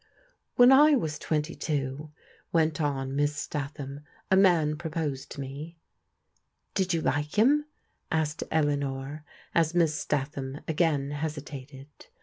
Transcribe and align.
"When 0.55 0.71
I 0.71 0.95
was 0.95 1.19
twenty 1.19 1.53
two," 1.53 2.09
went 2.51 2.81
on 2.81 3.15
Miss 3.15 3.35
Statham," 3.35 3.99
a 4.31 4.35
man 4.35 4.75
proposed 4.75 5.29
to 5.33 5.39
me."" 5.41 5.77
Did 6.73 6.91
you 6.91 7.01
like 7.01 7.37
him?" 7.37 7.65
asked 8.11 8.41
Eleanor, 8.49 9.23
as 9.53 9.75
Miss 9.75 9.93
Statham 9.93 10.59
again 10.67 11.11
hesitated. 11.11 11.87